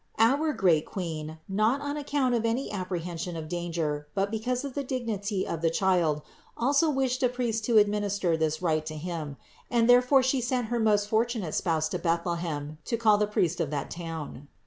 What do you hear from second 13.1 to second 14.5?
the priest of that town.